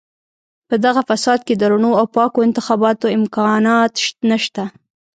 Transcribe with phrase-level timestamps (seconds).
[0.69, 3.91] په دغه فساد کې د رڼو او پاکو انتخاباتو امکانات
[4.29, 4.63] نشته.